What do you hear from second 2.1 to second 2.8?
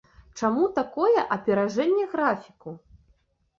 графіку?